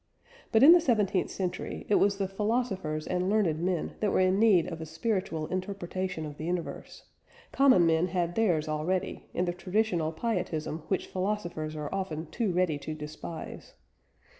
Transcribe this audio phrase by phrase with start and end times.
[0.51, 4.39] But, in the seventeenth century, it was the philosophers and learned men that were in
[4.39, 7.03] need of a spiritual interpretation of the universe;
[7.51, 12.79] common men had theirs already, in the traditional pietism which philosophers are often too ready
[12.79, 13.75] to despise.